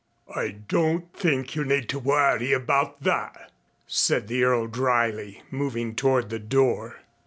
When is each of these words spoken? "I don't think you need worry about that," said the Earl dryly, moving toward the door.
"I 0.35 0.49
don't 0.67 1.13
think 1.13 1.53
you 1.55 1.63
need 1.63 1.93
worry 1.93 2.53
about 2.53 3.03
that," 3.03 3.51
said 3.85 4.27
the 4.27 4.43
Earl 4.43 4.65
dryly, 4.65 5.43
moving 5.51 5.93
toward 5.93 6.31
the 6.31 6.39
door. 6.39 7.01